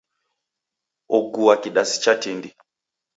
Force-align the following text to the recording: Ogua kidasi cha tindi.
Ogua 1.17 1.55
kidasi 1.61 1.95
cha 2.03 2.13
tindi. 2.21 2.49